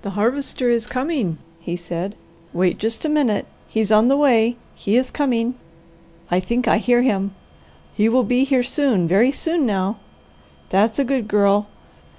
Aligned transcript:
"The 0.00 0.12
Harvester 0.16 0.70
is 0.70 0.86
coming," 0.86 1.36
he 1.60 1.76
said. 1.76 2.14
"Wait 2.54 2.78
just 2.78 3.04
a 3.04 3.08
minute, 3.10 3.44
he's 3.68 3.92
on 3.92 4.08
the 4.08 4.16
way. 4.16 4.56
He 4.74 4.96
is 4.96 5.10
coming. 5.10 5.56
I 6.30 6.40
think 6.40 6.66
I 6.66 6.78
hear 6.78 7.02
him. 7.02 7.34
He 7.94 8.08
will 8.08 8.24
be 8.24 8.44
here 8.44 8.62
soon, 8.62 9.06
very 9.06 9.30
soon 9.30 9.66
now. 9.66 9.98
That's 10.70 10.98
a 10.98 11.04
good 11.04 11.28
girl! 11.28 11.66